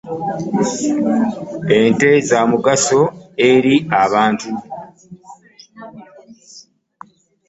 [1.79, 3.01] Ente zaamugaso
[3.49, 4.49] eri abantu.